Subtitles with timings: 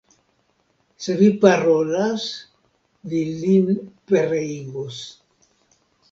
[1.07, 2.23] Se vi parolas,
[3.11, 3.67] vi lin
[4.13, 4.97] pereigos.